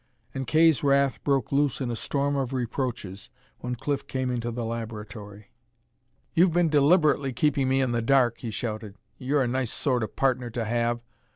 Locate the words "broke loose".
1.23-1.79